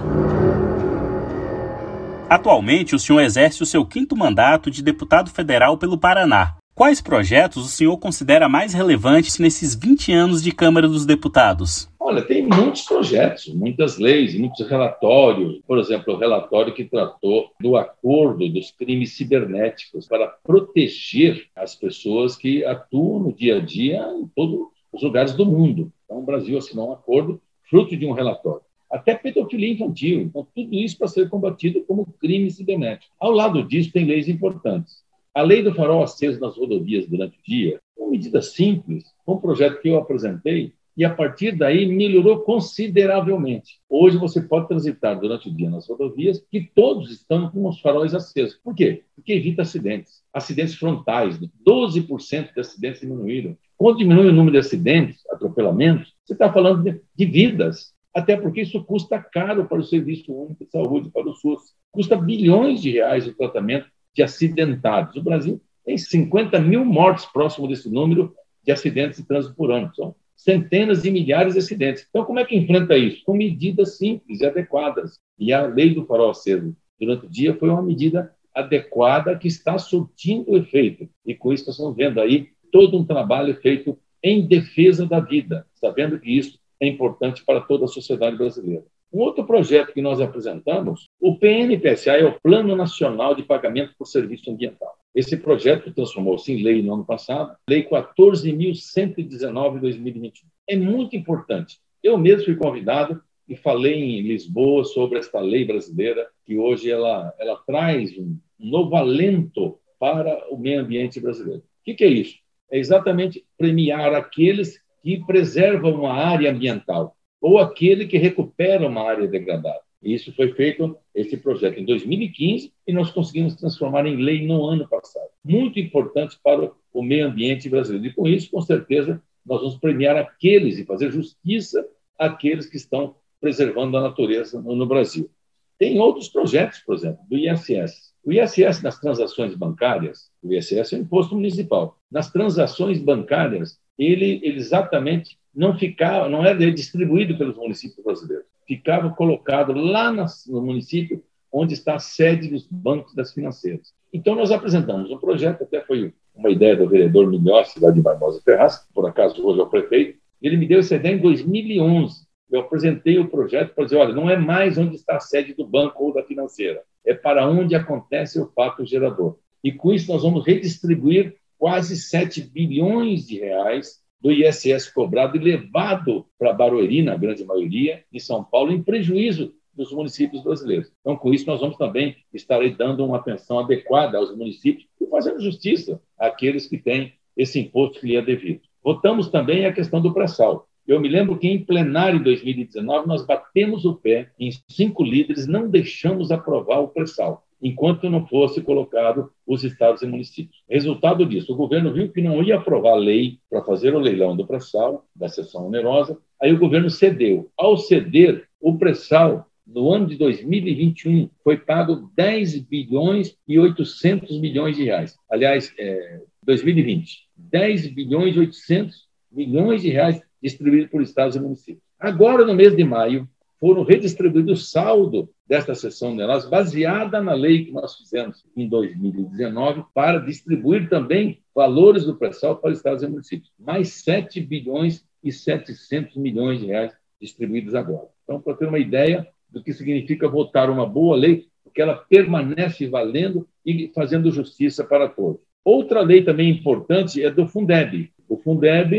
Atualmente, 2.27 2.95
o 2.95 2.99
senhor 2.99 3.21
exerce 3.21 3.61
o 3.61 3.65
seu 3.67 3.85
quinto 3.85 4.15
mandato 4.15 4.71
de 4.71 4.81
deputado 4.81 5.29
federal 5.29 5.77
pelo 5.77 5.97
Paraná. 5.97 6.55
Quais 6.73 6.99
projetos 6.99 7.63
o 7.65 7.69
senhor 7.69 7.97
considera 7.99 8.49
mais 8.49 8.73
relevantes 8.73 9.37
nesses 9.37 9.75
20 9.75 10.11
anos 10.11 10.41
de 10.41 10.51
Câmara 10.51 10.87
dos 10.87 11.05
Deputados? 11.05 11.87
Olha, 11.99 12.23
tem 12.23 12.45
muitos 12.45 12.81
projetos, 12.81 13.47
muitas 13.53 13.97
leis, 13.99 14.37
muitos 14.37 14.67
relatórios. 14.67 15.61
Por 15.67 15.77
exemplo, 15.77 16.15
o 16.15 16.17
relatório 16.17 16.73
que 16.73 16.83
tratou 16.83 17.51
do 17.61 17.77
acordo 17.77 18.49
dos 18.49 18.71
crimes 18.71 19.15
cibernéticos 19.15 20.07
para 20.07 20.27
proteger 20.27 21.45
as 21.55 21.75
pessoas 21.75 22.35
que 22.35 22.65
atuam 22.65 23.19
no 23.19 23.33
dia 23.33 23.57
a 23.57 23.59
dia 23.59 24.03
em 24.19 24.27
todos 24.35 24.67
os 24.91 25.01
lugares 25.01 25.33
do 25.33 25.45
mundo. 25.45 25.91
Então, 26.03 26.17
o 26.19 26.25
Brasil 26.25 26.57
assinou 26.57 26.89
um 26.89 26.93
acordo 26.93 27.39
fruto 27.69 27.95
de 27.95 28.05
um 28.05 28.11
relatório 28.11 28.64
até 28.95 29.13
pedofilia 29.13 29.73
infantil. 29.73 30.21
Então, 30.21 30.47
tudo 30.55 30.73
isso 30.73 30.97
para 30.97 31.07
ser 31.07 31.29
combatido 31.29 31.83
como 31.85 32.05
crime 32.19 32.49
cibernético. 32.49 33.13
Ao 33.19 33.31
lado 33.31 33.63
disso, 33.63 33.91
tem 33.91 34.05
leis 34.05 34.29
importantes. 34.29 35.03
A 35.33 35.41
lei 35.41 35.61
do 35.61 35.73
farol 35.73 36.01
aceso 36.01 36.39
nas 36.39 36.55
rodovias 36.55 37.05
durante 37.05 37.37
o 37.37 37.43
dia, 37.43 37.79
uma 37.97 38.11
medida 38.11 38.41
simples, 38.41 39.03
um 39.27 39.37
projeto 39.37 39.81
que 39.81 39.89
eu 39.89 39.97
apresentei, 39.97 40.73
e 40.97 41.03
a 41.03 41.13
partir 41.13 41.51
daí 41.51 41.85
melhorou 41.85 42.39
consideravelmente. 42.39 43.81
Hoje 43.89 44.17
você 44.17 44.41
pode 44.41 44.69
transitar 44.69 45.19
durante 45.19 45.49
o 45.49 45.53
dia 45.53 45.69
nas 45.69 45.89
rodovias 45.89 46.41
que 46.49 46.61
todos 46.73 47.11
estão 47.11 47.49
com 47.49 47.67
os 47.67 47.81
faróis 47.81 48.15
acesos. 48.15 48.57
Por 48.63 48.73
quê? 48.73 49.03
Porque 49.13 49.33
evita 49.33 49.63
acidentes. 49.63 50.23
Acidentes 50.33 50.75
frontais, 50.75 51.37
12% 51.67 52.53
de 52.53 52.59
acidentes 52.61 53.01
diminuíram. 53.01 53.57
Quando 53.77 53.97
diminui 53.97 54.29
o 54.29 54.33
número 54.33 54.53
de 54.53 54.59
acidentes, 54.59 55.21
atropelamentos, 55.29 56.13
você 56.23 56.31
está 56.31 56.51
falando 56.51 56.81
de 57.13 57.25
vidas 57.25 57.93
até 58.15 58.37
porque 58.37 58.61
isso 58.61 58.81
custa 58.85 59.19
caro 59.19 59.65
para 59.65 59.79
o 59.79 59.83
Serviço 59.83 60.31
Único 60.33 60.63
de 60.63 60.71
Saúde, 60.71 61.09
para 61.09 61.27
o 61.27 61.33
SUS. 61.33 61.73
Custa 61.91 62.15
bilhões 62.15 62.81
de 62.81 62.91
reais 62.91 63.27
o 63.27 63.33
tratamento 63.33 63.87
de 64.13 64.23
acidentados. 64.23 65.17
O 65.17 65.21
Brasil 65.21 65.61
tem 65.83 65.97
50 65.97 66.57
mil 66.61 66.85
mortes 66.85 67.25
próximo 67.25 67.67
desse 67.67 67.89
número 67.89 68.33
de 68.63 68.71
acidentes 68.71 69.17
de 69.17 69.27
trânsito 69.27 69.53
por 69.53 69.69
ano. 69.69 69.93
São 69.93 70.15
centenas 70.33 71.03
e 71.03 71.11
milhares 71.11 71.53
de 71.53 71.59
acidentes. 71.59 72.07
Então, 72.09 72.23
como 72.23 72.39
é 72.39 72.45
que 72.45 72.55
enfrenta 72.55 72.97
isso? 72.97 73.21
Com 73.25 73.33
medidas 73.35 73.97
simples 73.97 74.39
e 74.39 74.45
adequadas. 74.45 75.19
E 75.37 75.51
a 75.51 75.65
lei 75.65 75.93
do 75.93 76.05
farol 76.05 76.29
aceso 76.29 76.73
durante 76.97 77.25
o 77.25 77.29
dia 77.29 77.53
foi 77.55 77.69
uma 77.69 77.83
medida 77.83 78.33
adequada 78.53 79.37
que 79.37 79.49
está 79.49 79.77
surtindo 79.77 80.55
efeito. 80.55 81.09
E 81.25 81.35
com 81.35 81.51
isso 81.51 81.65
nós 81.65 81.75
estamos 81.75 81.97
vendo 81.97 82.21
aí 82.21 82.47
todo 82.71 82.97
um 82.97 83.05
trabalho 83.05 83.53
feito 83.55 83.99
em 84.23 84.47
defesa 84.47 85.05
da 85.05 85.19
vida, 85.19 85.67
sabendo 85.73 86.17
que 86.17 86.31
isso 86.31 86.57
é 86.85 86.89
importante 86.89 87.43
para 87.45 87.61
toda 87.61 87.85
a 87.85 87.87
sociedade 87.87 88.37
brasileira. 88.37 88.83
Um 89.13 89.19
outro 89.19 89.45
projeto 89.45 89.93
que 89.93 90.01
nós 90.01 90.19
apresentamos, 90.19 91.07
o 91.21 91.37
PNPSA 91.37 92.13
é 92.13 92.25
o 92.25 92.39
Plano 92.41 92.75
Nacional 92.75 93.33
de 93.33 93.43
Pagamento 93.43 93.93
por 93.97 94.05
Serviço 94.05 94.51
Ambiental. 94.51 94.93
Esse 95.13 95.37
projeto 95.37 95.93
transformou-se 95.93 96.51
em 96.51 96.61
lei 96.61 96.81
no 96.81 96.95
ano 96.95 97.05
passado, 97.05 97.55
Lei 97.69 97.87
14.119 97.87 99.75
de 99.75 99.79
2021. 99.79 100.47
É 100.67 100.75
muito 100.75 101.15
importante. 101.15 101.79
Eu 102.03 102.17
mesmo 102.17 102.45
fui 102.45 102.55
convidado 102.57 103.21
e 103.47 103.55
falei 103.55 103.93
em 103.93 104.21
Lisboa 104.21 104.83
sobre 104.83 105.19
esta 105.19 105.39
lei 105.39 105.63
brasileira, 105.63 106.27
que 106.45 106.57
hoje 106.57 106.91
ela, 106.91 107.33
ela 107.39 107.55
traz 107.65 108.17
um 108.17 108.37
novo 108.59 108.95
alento 108.95 109.79
para 109.97 110.45
o 110.51 110.57
meio 110.57 110.81
ambiente 110.81 111.19
brasileiro. 111.21 111.61
O 111.61 111.83
que, 111.85 111.93
que 111.93 112.03
é 112.03 112.09
isso? 112.09 112.37
É 112.69 112.77
exatamente 112.77 113.45
premiar 113.57 114.13
aqueles 114.13 114.81
que 115.05 115.23
preserva 115.23 115.87
uma 115.87 116.11
área 116.11 116.51
ambiental 116.51 117.15
ou 117.39 117.59
aquele 117.59 118.07
que 118.07 118.17
recupera 118.17 118.87
uma 118.87 119.03
área 119.03 119.27
degradada. 119.27 119.79
Isso 120.01 120.33
foi 120.33 120.51
feito, 120.53 120.97
esse 121.13 121.37
projeto, 121.37 121.79
em 121.79 121.85
2015 121.85 122.73
e 122.87 122.91
nós 122.91 123.11
conseguimos 123.11 123.53
transformar 123.55 124.07
em 124.07 124.15
lei 124.15 124.47
no 124.47 124.65
ano 124.65 124.89
passado. 124.89 125.29
Muito 125.43 125.79
importante 125.79 126.39
para 126.43 126.71
o 126.91 127.03
meio 127.03 127.27
ambiente 127.27 127.69
brasileiro. 127.69 128.07
E 128.07 128.13
com 128.13 128.27
isso, 128.27 128.49
com 128.49 128.59
certeza, 128.61 129.21
nós 129.45 129.61
vamos 129.61 129.77
premiar 129.77 130.17
aqueles 130.17 130.79
e 130.79 130.85
fazer 130.85 131.11
justiça 131.11 131.87
àqueles 132.17 132.65
que 132.65 132.77
estão 132.77 133.13
preservando 133.39 133.95
a 133.97 134.01
natureza 134.01 134.59
no 134.59 134.87
Brasil. 134.87 135.29
Tem 135.77 135.99
outros 135.99 136.29
projetos, 136.29 136.79
por 136.79 136.95
exemplo, 136.95 137.19
do 137.29 137.37
ISS. 137.37 138.11
O 138.23 138.33
ISS 138.33 138.81
nas 138.81 138.99
transações 138.99 139.53
bancárias, 139.53 140.31
o 140.41 140.51
ISS 140.51 140.93
é 140.93 140.97
um 140.97 141.01
imposto 141.01 141.35
municipal. 141.35 141.95
Nas 142.09 142.31
transações 142.31 142.99
bancárias, 142.99 143.77
ele, 143.97 144.39
ele 144.43 144.57
exatamente 144.57 145.37
não 145.53 145.77
ficava, 145.77 146.27
não 146.27 146.45
era 146.45 146.71
distribuído 146.71 147.37
pelos 147.37 147.55
municípios 147.55 148.03
brasileiros, 148.03 148.45
ficava 148.67 149.09
colocado 149.11 149.73
lá 149.73 150.11
no 150.11 150.61
município 150.61 151.23
onde 151.51 151.73
está 151.73 151.95
a 151.95 151.99
sede 151.99 152.49
dos 152.49 152.67
bancos 152.69 153.15
das 153.15 153.33
financeiras. 153.33 153.93
Então 154.13 154.35
nós 154.35 154.51
apresentamos 154.51 155.09
um 155.09 155.17
projeto, 155.17 155.63
até 155.63 155.81
foi 155.81 156.13
uma 156.35 156.49
ideia 156.49 156.75
do 156.75 156.89
vereador 156.89 157.27
Milhossi, 157.27 157.79
lá 157.79 157.91
de 157.91 158.01
Barbosa 158.01 158.41
Ferraz, 158.43 158.85
por 158.93 159.07
acaso 159.07 159.45
hoje 159.45 159.59
é 159.59 159.63
o 159.63 159.69
prefeito, 159.69 160.17
ele 160.41 160.57
me 160.57 160.67
deu 160.67 160.79
essa 160.79 160.95
ideia 160.95 161.15
em 161.15 161.19
2011. 161.19 162.25
Eu 162.51 162.59
apresentei 162.59 163.17
o 163.17 163.27
projeto 163.27 163.73
para 163.73 163.85
dizer, 163.85 163.95
olha, 163.95 164.13
não 164.13 164.29
é 164.29 164.37
mais 164.37 164.77
onde 164.77 164.95
está 164.95 165.15
a 165.15 165.19
sede 165.19 165.53
do 165.53 165.65
banco 165.65 166.03
ou 166.03 166.13
da 166.13 166.23
financeira, 166.23 166.83
é 167.05 167.13
para 167.13 167.47
onde 167.47 167.73
acontece 167.73 168.39
o 168.39 168.47
fato 168.47 168.85
gerador. 168.85 169.37
E 169.63 169.71
com 169.71 169.93
isso 169.93 170.11
nós 170.11 170.21
vamos 170.21 170.45
redistribuir 170.45 171.35
quase 171.65 171.97
7 171.97 172.41
bilhões 172.41 173.25
de 173.25 173.39
reais 173.39 173.99
do 174.21 174.31
ISS 174.31 174.87
cobrado 174.87 175.35
e 175.35 175.39
levado 175.39 176.27
para 176.37 176.53
Barueri, 176.53 177.01
na 177.01 177.15
grande 177.15 177.43
maioria, 177.43 178.03
em 178.13 178.19
São 178.19 178.43
Paulo, 178.43 178.71
em 178.71 178.83
prejuízo 178.83 179.51
dos 179.73 179.91
municípios 179.91 180.43
brasileiros. 180.43 180.91
Então, 181.01 181.17
com 181.17 181.33
isso, 181.33 181.47
nós 181.47 181.61
vamos 181.61 181.75
também 181.75 182.17
estar 182.31 182.59
dando 182.77 183.03
uma 183.03 183.17
atenção 183.17 183.57
adequada 183.57 184.19
aos 184.19 184.37
municípios 184.37 184.87
e 185.01 185.07
fazendo 185.07 185.41
justiça 185.41 185.99
àqueles 186.19 186.67
que 186.67 186.77
têm 186.77 187.13
esse 187.35 187.59
imposto 187.59 187.99
que 187.99 188.05
lhe 188.09 188.15
é 188.15 188.21
devido. 188.21 188.61
Votamos 188.83 189.29
também 189.29 189.65
a 189.65 189.73
questão 189.73 189.99
do 189.99 190.13
pré-sal. 190.13 190.67
Eu 190.87 190.99
me 190.99 191.09
lembro 191.09 191.35
que 191.35 191.47
em 191.47 191.65
plenário 191.65 192.19
em 192.19 192.23
2019 192.23 193.07
nós 193.07 193.25
batemos 193.25 193.85
o 193.85 193.95
pé 193.95 194.29
em 194.39 194.51
cinco 194.69 195.03
líderes, 195.03 195.47
não 195.47 195.67
deixamos 195.67 196.29
aprovar 196.29 196.81
o 196.81 196.89
pré-sal 196.89 197.43
enquanto 197.61 198.09
não 198.09 198.27
fosse 198.27 198.61
colocado 198.61 199.31
os 199.45 199.63
estados 199.63 200.01
e 200.01 200.07
municípios. 200.07 200.63
Resultado 200.69 201.25
disso, 201.25 201.53
o 201.53 201.55
governo 201.55 201.93
viu 201.93 202.11
que 202.11 202.21
não 202.21 202.43
ia 202.43 202.57
aprovar 202.57 202.93
a 202.93 202.97
lei 202.97 203.39
para 203.49 203.63
fazer 203.63 203.95
o 203.95 203.99
leilão 203.99 204.35
do 204.35 204.45
pré-sal, 204.45 205.05
da 205.15 205.27
seção 205.27 205.67
onerosa, 205.67 206.17
aí 206.41 206.53
o 206.53 206.59
governo 206.59 206.89
cedeu. 206.89 207.49
Ao 207.57 207.77
ceder, 207.77 208.47
o 208.59 208.77
pré-sal, 208.77 209.47
no 209.65 209.91
ano 209.91 210.07
de 210.07 210.15
2021, 210.15 211.29
foi 211.43 211.57
pago 211.57 212.11
10 212.15 212.59
bilhões 212.61 213.35
e 213.47 213.57
800 213.57 214.39
milhões 214.39 214.75
de 214.75 214.83
reais. 214.83 215.17
Aliás, 215.29 215.73
é, 215.79 216.21
2020, 216.43 217.27
10 217.35 217.87
bilhões 217.87 218.35
e 218.35 218.39
800 218.39 219.05
milhões 219.31 219.81
de 219.81 219.89
reais 219.89 220.21
distribuídos 220.41 220.91
por 220.91 221.01
estados 221.01 221.35
e 221.35 221.39
municípios. 221.39 221.83
Agora, 221.99 222.45
no 222.45 222.53
mês 222.53 222.75
de 222.75 222.83
maio, 222.83 223.27
foram 223.65 223.81
redistribuídos 223.81 224.61
o 224.61 224.63
saldo 224.63 225.27
desta 225.47 225.73
sessão 225.73 226.11
onerosa, 226.11 226.47
baseada 226.47 227.19
na 227.19 227.33
lei 227.33 227.65
que 227.65 227.71
nós 227.71 227.95
fizemos 227.95 228.45
em 228.55 228.69
2019, 228.69 229.85
para 229.91 230.19
distribuir 230.19 230.87
também 230.87 231.41
valores 231.55 232.05
do 232.05 232.15
pré-sal 232.15 232.57
para 232.57 232.73
estados 232.73 233.01
e 233.01 233.07
municípios. 233.07 233.51
Mais 233.57 234.03
7 234.03 234.39
bilhões 234.39 235.03
e 235.23 235.31
700 235.31 236.15
milhões 236.15 236.59
de 236.59 236.67
reais 236.67 236.93
distribuídos 237.19 237.73
agora. 237.73 238.07
Então, 238.23 238.39
para 238.39 238.53
ter 238.53 238.67
uma 238.67 238.77
ideia 238.77 239.27
do 239.49 239.63
que 239.63 239.73
significa 239.73 240.29
votar 240.29 240.69
uma 240.69 240.85
boa 240.85 241.17
lei, 241.17 241.47
porque 241.63 241.81
ela 241.81 241.95
permanece 241.95 242.87
valendo 242.87 243.47
e 243.65 243.91
fazendo 243.95 244.31
justiça 244.31 244.83
para 244.83 245.09
todos. 245.09 245.41
Outra 245.63 246.01
lei 246.01 246.23
também 246.23 246.51
importante 246.51 247.23
é 247.23 247.31
do 247.31 247.47
Fundeb. 247.47 248.11
O 248.29 248.37
Fundeb, 248.37 248.93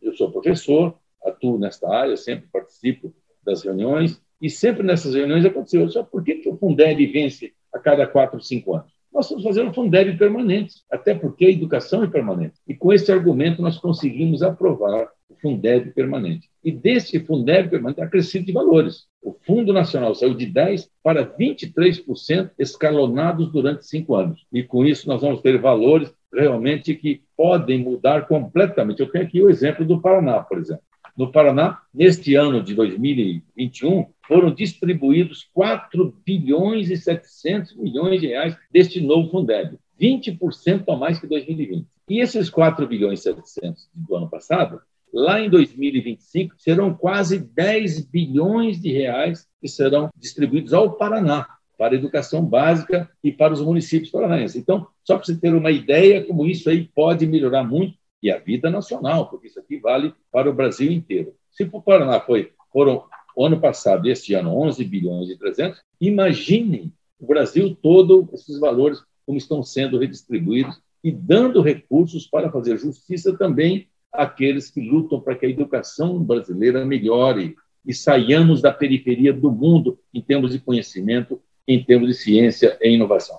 eu 0.00 0.16
sou 0.16 0.32
professor, 0.32 0.96
atuo 1.22 1.58
nesta 1.58 1.94
área, 1.94 2.16
sempre 2.16 2.48
participo 2.50 3.12
das 3.50 3.62
reuniões, 3.62 4.20
e 4.40 4.48
sempre 4.48 4.82
nessas 4.82 5.14
reuniões 5.14 5.44
aconteceu, 5.44 5.88
só 5.88 6.02
por 6.02 6.24
que, 6.24 6.36
que 6.36 6.48
o 6.48 6.56
Fundeb 6.56 7.04
vence 7.06 7.52
a 7.72 7.78
cada 7.78 8.06
quatro, 8.06 8.40
cinco 8.40 8.74
anos? 8.74 8.90
Nós 9.12 9.26
estamos 9.26 9.44
fazendo 9.44 9.70
um 9.70 9.74
Fundeb 9.74 10.16
permanente, 10.16 10.76
até 10.90 11.14
porque 11.14 11.46
a 11.46 11.50
educação 11.50 12.02
é 12.04 12.06
permanente. 12.06 12.54
E 12.66 12.74
com 12.74 12.92
esse 12.92 13.10
argumento 13.10 13.60
nós 13.60 13.76
conseguimos 13.76 14.40
aprovar 14.42 15.08
o 15.28 15.34
Fundeb 15.34 15.90
permanente. 15.92 16.48
E 16.64 16.70
desse 16.70 17.18
Fundeb 17.18 17.68
permanente 17.68 18.00
acrescido 18.00 18.46
de 18.46 18.52
valores. 18.52 19.08
O 19.20 19.32
Fundo 19.44 19.72
Nacional 19.72 20.14
saiu 20.14 20.34
de 20.34 20.46
10% 20.46 20.88
para 21.02 21.26
23% 21.26 22.50
escalonados 22.58 23.50
durante 23.50 23.84
cinco 23.84 24.14
anos. 24.14 24.46
E 24.52 24.62
com 24.62 24.86
isso 24.86 25.08
nós 25.08 25.20
vamos 25.20 25.42
ter 25.42 25.58
valores 25.58 26.14
realmente 26.32 26.94
que 26.94 27.22
podem 27.36 27.78
mudar 27.80 28.28
completamente. 28.28 29.00
Eu 29.00 29.10
tenho 29.10 29.24
aqui 29.24 29.42
o 29.42 29.50
exemplo 29.50 29.84
do 29.84 30.00
Paraná, 30.00 30.40
por 30.40 30.58
exemplo. 30.58 30.84
No 31.16 31.30
Paraná, 31.30 31.80
neste 31.92 32.34
ano 32.34 32.62
de 32.62 32.74
2021, 32.74 34.06
foram 34.26 34.54
distribuídos 34.54 35.48
4 35.52 36.14
bilhões 36.24 36.90
e 36.90 36.96
700 36.96 37.76
milhões 37.76 38.20
de 38.20 38.28
reais 38.28 38.56
deste 38.70 39.00
novo 39.00 39.30
Fundeb, 39.30 39.78
20% 40.00 40.84
a 40.88 40.96
mais 40.96 41.18
que 41.18 41.26
2020. 41.26 41.86
E 42.08 42.20
esses 42.20 42.48
4 42.48 42.86
bilhões 42.86 43.20
e 43.20 43.22
700 43.22 43.88
do 43.94 44.16
ano 44.16 44.28
passado, 44.28 44.80
lá 45.12 45.40
em 45.40 45.50
2025, 45.50 46.54
serão 46.58 46.94
quase 46.94 47.38
10 47.38 48.06
bilhões 48.06 48.80
de 48.80 48.90
reais 48.92 49.48
que 49.60 49.68
serão 49.68 50.10
distribuídos 50.16 50.72
ao 50.72 50.92
Paraná, 50.92 51.46
para 51.80 51.94
a 51.94 51.98
educação 51.98 52.44
básica 52.44 53.08
e 53.24 53.32
para 53.32 53.54
os 53.54 53.62
municípios 53.62 54.10
paranaenses. 54.10 54.56
Então, 54.56 54.86
só 55.02 55.16
para 55.16 55.24
você 55.24 55.34
ter 55.34 55.54
uma 55.54 55.70
ideia 55.70 56.22
como 56.22 56.46
isso 56.46 56.68
aí 56.68 56.84
pode 56.94 57.26
melhorar 57.26 57.64
muito 57.64 57.94
e 58.22 58.30
a 58.30 58.38
vida 58.38 58.70
nacional, 58.70 59.28
porque 59.28 59.46
isso 59.46 59.58
aqui 59.58 59.78
vale 59.78 60.14
para 60.30 60.50
o 60.50 60.54
Brasil 60.54 60.90
inteiro. 60.90 61.34
Se 61.50 61.64
para 61.64 61.78
o 61.78 61.82
Paraná 61.82 62.20
foi, 62.20 62.52
foram 62.72 63.04
ano 63.38 63.60
passado 63.60 64.08
este 64.08 64.34
ano 64.34 64.56
11 64.56 64.84
bilhões 64.84 65.30
e 65.30 65.36
300, 65.36 65.80
imaginem 66.00 66.92
o 67.18 67.26
Brasil 67.26 67.76
todo 67.80 68.28
esses 68.32 68.58
valores 68.58 69.02
como 69.26 69.38
estão 69.38 69.62
sendo 69.62 69.98
redistribuídos 69.98 70.80
e 71.02 71.10
dando 71.10 71.62
recursos 71.62 72.26
para 72.26 72.50
fazer 72.50 72.78
justiça 72.78 73.36
também 73.36 73.88
àqueles 74.12 74.70
que 74.70 74.80
lutam 74.80 75.20
para 75.20 75.34
que 75.34 75.46
a 75.46 75.48
educação 75.48 76.22
brasileira 76.22 76.84
melhore 76.84 77.56
e 77.86 77.94
saiamos 77.94 78.60
da 78.60 78.72
periferia 78.72 79.32
do 79.32 79.50
mundo 79.50 79.98
em 80.12 80.20
termos 80.20 80.52
de 80.52 80.58
conhecimento, 80.58 81.40
em 81.66 81.82
termos 81.82 82.08
de 82.08 82.14
ciência 82.14 82.76
e 82.82 82.90
inovação. 82.90 83.38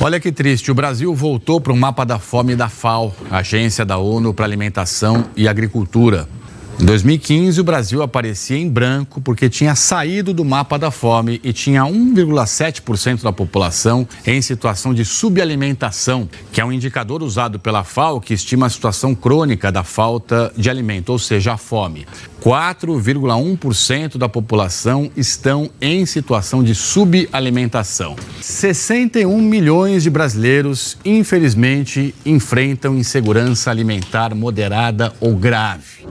Olha 0.00 0.20
que 0.20 0.32
triste, 0.32 0.70
o 0.70 0.74
Brasil 0.74 1.14
voltou 1.14 1.60
para 1.60 1.72
o 1.72 1.76
mapa 1.76 2.04
da 2.04 2.18
fome 2.18 2.56
da 2.56 2.68
FAO, 2.68 3.14
Agência 3.30 3.84
da 3.84 3.96
ONU 3.96 4.34
para 4.34 4.44
Alimentação 4.44 5.24
e 5.36 5.46
Agricultura. 5.48 6.28
Em 6.78 6.84
2015, 6.86 7.60
o 7.60 7.64
Brasil 7.64 8.02
aparecia 8.02 8.58
em 8.58 8.68
branco 8.68 9.20
porque 9.20 9.48
tinha 9.48 9.76
saído 9.76 10.34
do 10.34 10.44
mapa 10.44 10.76
da 10.76 10.90
fome 10.90 11.40
e 11.44 11.52
tinha 11.52 11.82
1,7% 11.82 13.22
da 13.22 13.32
população 13.32 14.06
em 14.26 14.42
situação 14.42 14.92
de 14.92 15.04
subalimentação, 15.04 16.28
que 16.52 16.60
é 16.60 16.64
um 16.64 16.72
indicador 16.72 17.22
usado 17.22 17.60
pela 17.60 17.84
FAO 17.84 18.20
que 18.20 18.34
estima 18.34 18.66
a 18.66 18.70
situação 18.70 19.14
crônica 19.14 19.70
da 19.70 19.84
falta 19.84 20.52
de 20.56 20.68
alimento, 20.68 21.10
ou 21.10 21.18
seja, 21.18 21.52
a 21.52 21.56
fome. 21.56 22.06
4,1% 22.42 24.18
da 24.18 24.28
população 24.28 25.10
estão 25.16 25.70
em 25.80 26.04
situação 26.04 26.62
de 26.62 26.74
subalimentação. 26.74 28.16
61 28.40 29.40
milhões 29.40 30.02
de 30.02 30.10
brasileiros, 30.10 30.98
infelizmente, 31.04 32.14
enfrentam 32.26 32.96
insegurança 32.96 33.70
alimentar 33.70 34.34
moderada 34.34 35.14
ou 35.20 35.34
grave. 35.36 36.03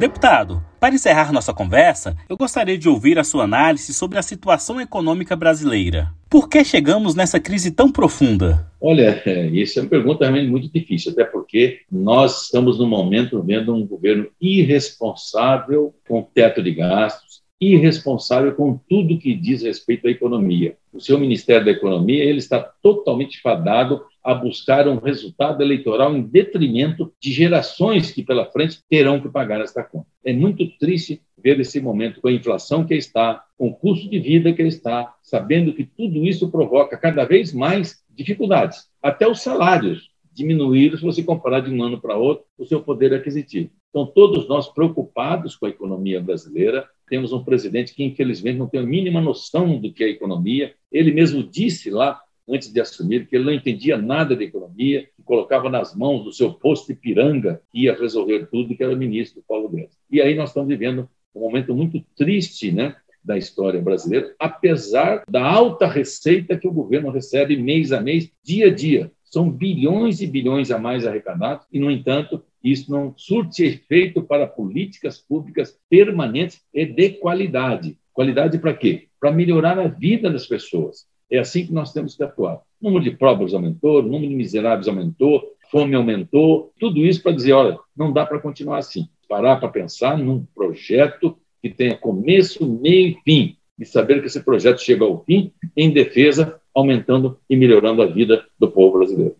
Deputado, 0.00 0.64
para 0.80 0.94
encerrar 0.94 1.30
nossa 1.30 1.52
conversa, 1.52 2.16
eu 2.26 2.34
gostaria 2.34 2.78
de 2.78 2.88
ouvir 2.88 3.18
a 3.18 3.22
sua 3.22 3.44
análise 3.44 3.92
sobre 3.92 4.18
a 4.18 4.22
situação 4.22 4.80
econômica 4.80 5.36
brasileira. 5.36 6.10
Por 6.30 6.48
que 6.48 6.64
chegamos 6.64 7.14
nessa 7.14 7.38
crise 7.38 7.70
tão 7.70 7.92
profunda? 7.92 8.66
Olha, 8.80 9.22
isso 9.52 9.78
é 9.78 9.82
uma 9.82 9.90
pergunta 9.90 10.24
realmente 10.24 10.50
muito 10.50 10.72
difícil, 10.72 11.12
até 11.12 11.22
porque 11.22 11.80
nós 11.92 12.44
estamos 12.44 12.78
no 12.78 12.86
momento 12.86 13.42
vendo 13.42 13.74
um 13.74 13.86
governo 13.86 14.26
irresponsável 14.40 15.94
com 16.08 16.22
teto 16.22 16.62
de 16.62 16.72
gastos, 16.72 17.29
irresponsável 17.60 18.54
com 18.54 18.78
tudo 18.88 19.18
que 19.18 19.34
diz 19.34 19.62
respeito 19.62 20.08
à 20.08 20.10
economia. 20.10 20.76
O 20.92 21.00
seu 21.00 21.18
Ministério 21.18 21.64
da 21.64 21.72
Economia 21.72 22.24
ele 22.24 22.38
está 22.38 22.60
totalmente 22.82 23.40
fadado 23.40 24.02
a 24.24 24.34
buscar 24.34 24.88
um 24.88 24.98
resultado 24.98 25.62
eleitoral 25.62 26.14
em 26.16 26.22
detrimento 26.22 27.12
de 27.20 27.32
gerações 27.32 28.10
que 28.10 28.22
pela 28.22 28.46
frente 28.46 28.80
terão 28.88 29.20
que 29.20 29.28
pagar 29.28 29.60
esta 29.60 29.82
conta. 29.82 30.06
É 30.24 30.32
muito 30.32 30.66
triste 30.78 31.20
ver 31.36 31.58
esse 31.60 31.80
momento 31.80 32.20
com 32.20 32.28
a 32.28 32.32
inflação 32.32 32.84
que 32.84 32.94
está, 32.94 33.44
com 33.56 33.68
o 33.68 33.74
custo 33.74 34.08
de 34.08 34.18
vida 34.18 34.52
que 34.52 34.62
está, 34.62 35.14
sabendo 35.22 35.72
que 35.72 35.84
tudo 35.84 36.24
isso 36.26 36.50
provoca 36.50 36.96
cada 36.96 37.24
vez 37.24 37.52
mais 37.52 38.02
dificuldades, 38.10 38.88
até 39.02 39.26
os 39.26 39.40
salários 39.40 40.10
diminuíram 40.32 40.96
se 40.96 41.04
você 41.04 41.22
comparar 41.22 41.60
de 41.60 41.70
um 41.70 41.82
ano 41.82 42.00
para 42.00 42.16
outro 42.16 42.44
o 42.58 42.64
seu 42.64 42.80
poder 42.82 43.12
aquisitivo. 43.12 43.70
Então, 43.90 44.06
todos 44.06 44.48
nós 44.48 44.68
preocupados 44.68 45.56
com 45.56 45.66
a 45.66 45.70
economia 45.70 46.20
brasileira, 46.20 46.88
temos 47.10 47.32
um 47.32 47.44
presidente 47.44 47.94
que, 47.94 48.04
infelizmente, 48.04 48.58
não 48.58 48.68
tem 48.68 48.80
a 48.80 48.84
mínima 48.84 49.20
noção 49.20 49.78
do 49.78 49.92
que 49.92 50.04
é 50.04 50.08
economia. 50.08 50.72
Ele 50.90 51.12
mesmo 51.12 51.42
disse 51.42 51.90
lá 51.90 52.20
antes 52.48 52.72
de 52.72 52.80
assumir, 52.80 53.26
que 53.26 53.36
ele 53.36 53.44
não 53.44 53.52
entendia 53.52 53.96
nada 53.96 54.34
de 54.34 54.44
economia, 54.44 55.08
que 55.16 55.22
colocava 55.22 55.68
nas 55.68 55.94
mãos 55.94 56.24
do 56.24 56.32
seu 56.32 56.52
posto 56.52 56.90
Ipiranga, 56.90 57.60
que 57.70 57.82
ia 57.82 57.94
resolver 57.94 58.46
tudo, 58.50 58.74
que 58.74 58.82
era 58.82 58.92
o 58.92 58.96
ministro 58.96 59.44
Paulo 59.46 59.68
Guedes. 59.68 59.96
E 60.10 60.20
aí 60.20 60.34
nós 60.34 60.50
estamos 60.50 60.68
vivendo 60.68 61.08
um 61.34 61.40
momento 61.40 61.74
muito 61.74 62.02
triste, 62.16 62.72
né? 62.72 62.96
da 63.22 63.36
história 63.36 63.80
brasileira, 63.80 64.34
apesar 64.38 65.24
da 65.28 65.44
alta 65.44 65.86
receita 65.86 66.56
que 66.56 66.66
o 66.66 66.72
governo 66.72 67.10
recebe 67.10 67.56
mês 67.56 67.92
a 67.92 68.00
mês, 68.00 68.30
dia 68.42 68.68
a 68.68 68.74
dia. 68.74 69.12
São 69.24 69.50
bilhões 69.50 70.20
e 70.20 70.26
bilhões 70.26 70.70
a 70.70 70.78
mais 70.78 71.06
arrecadados, 71.06 71.66
e, 71.70 71.78
no 71.78 71.90
entanto, 71.90 72.42
isso 72.62 72.90
não 72.90 73.14
surte 73.16 73.64
efeito 73.64 74.22
para 74.22 74.46
políticas 74.46 75.18
públicas 75.18 75.78
permanentes 75.88 76.60
e 76.74 76.84
de 76.84 77.10
qualidade. 77.10 77.96
Qualidade 78.12 78.58
para 78.58 78.74
quê? 78.74 79.08
Para 79.18 79.32
melhorar 79.32 79.78
a 79.78 79.88
vida 79.88 80.30
das 80.30 80.46
pessoas. 80.46 81.06
É 81.30 81.38
assim 81.38 81.66
que 81.66 81.72
nós 81.72 81.92
temos 81.92 82.16
que 82.16 82.22
atuar. 82.22 82.60
O 82.80 82.86
número 82.88 83.04
de 83.04 83.12
pobres 83.12 83.54
aumentou, 83.54 84.00
o 84.00 84.02
número 84.02 84.28
de 84.28 84.34
miseráveis 84.34 84.88
aumentou, 84.88 85.42
fome 85.70 85.94
aumentou, 85.94 86.72
tudo 86.78 87.06
isso 87.06 87.22
para 87.22 87.32
dizer, 87.32 87.52
olha, 87.52 87.78
não 87.96 88.12
dá 88.12 88.26
para 88.26 88.40
continuar 88.40 88.78
assim. 88.78 89.08
Parar 89.28 89.56
para 89.56 89.68
pensar 89.68 90.18
num 90.18 90.44
projeto 90.54 91.38
que 91.62 91.70
tenha 91.70 91.96
começo, 91.96 92.66
meio 92.66 93.08
e 93.08 93.18
fim, 93.24 93.56
e 93.78 93.86
saber 93.86 94.20
que 94.20 94.26
esse 94.26 94.42
projeto 94.42 94.82
chega 94.82 95.04
ao 95.04 95.24
fim 95.24 95.52
em 95.76 95.90
defesa, 95.90 96.60
aumentando 96.74 97.38
e 97.48 97.56
melhorando 97.56 98.02
a 98.02 98.06
vida 98.06 98.44
do 98.58 98.70
povo 98.70 98.98
brasileiro. 98.98 99.36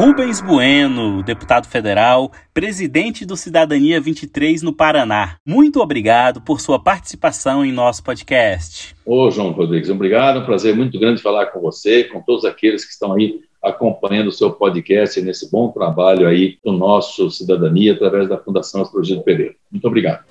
Rubens 0.00 0.40
Bueno, 0.40 1.22
deputado 1.22 1.68
federal, 1.68 2.32
presidente 2.54 3.26
do 3.26 3.36
Cidadania 3.36 4.00
23 4.00 4.62
no 4.62 4.72
Paraná. 4.72 5.36
Muito 5.46 5.78
obrigado 5.78 6.40
por 6.40 6.58
sua 6.58 6.82
participação 6.82 7.62
em 7.62 7.70
nosso 7.70 8.02
podcast. 8.02 8.96
Ô, 9.04 9.30
João 9.30 9.50
Rodrigues, 9.50 9.90
obrigado. 9.90 10.38
É 10.38 10.40
um 10.40 10.46
prazer 10.46 10.74
muito 10.74 10.98
grande 10.98 11.20
falar 11.20 11.48
com 11.48 11.60
você, 11.60 12.04
com 12.04 12.22
todos 12.22 12.46
aqueles 12.46 12.82
que 12.86 12.92
estão 12.92 13.12
aí 13.12 13.40
acompanhando 13.62 14.28
o 14.28 14.32
seu 14.32 14.50
podcast 14.50 15.20
nesse 15.20 15.50
bom 15.50 15.70
trabalho 15.70 16.26
aí 16.26 16.56
do 16.64 16.72
nosso 16.72 17.30
Cidadania 17.30 17.92
através 17.92 18.26
da 18.26 18.38
Fundação 18.38 18.80
Astrogênio 18.80 19.22
Pereira. 19.22 19.54
Muito 19.70 19.86
obrigado. 19.86 20.24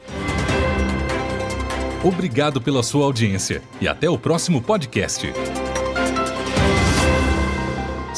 Obrigado 2.03 2.59
pela 2.59 2.81
sua 2.81 3.05
audiência 3.05 3.61
e 3.79 3.87
até 3.87 4.09
o 4.09 4.17
próximo 4.17 4.63
podcast. 4.63 5.31